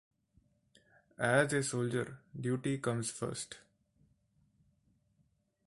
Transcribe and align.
as 1.19 1.55
a 1.55 1.61
soldier 1.61 2.13
duty 2.37 2.77
comes 2.77 3.11
first 3.11 3.55